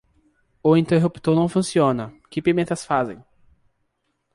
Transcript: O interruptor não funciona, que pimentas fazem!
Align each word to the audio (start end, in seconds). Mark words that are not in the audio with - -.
O 0.63 0.75
interruptor 0.75 1.35
não 1.35 1.47
funciona, 1.47 2.11
que 2.27 2.41
pimentas 2.41 2.83
fazem! 2.83 3.23